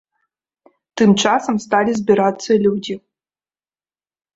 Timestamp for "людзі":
2.67-2.95